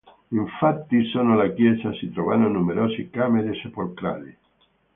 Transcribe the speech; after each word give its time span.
Infatti 0.29 1.05
sotto 1.09 1.35
la 1.35 1.53
chiesa 1.53 1.93
si 1.93 2.09
trovano 2.11 2.47
numerose 2.49 3.11
camere 3.11 3.53
sepolcrali. 3.61 4.35